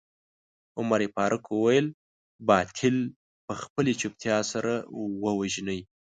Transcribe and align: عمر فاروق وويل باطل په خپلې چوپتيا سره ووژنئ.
عمر 0.79 1.01
فاروق 1.15 1.45
وويل 1.53 1.87
باطل 2.49 2.95
په 3.45 3.53
خپلې 3.63 3.93
چوپتيا 4.01 4.37
سره 4.51 4.73
ووژنئ. 5.23 5.79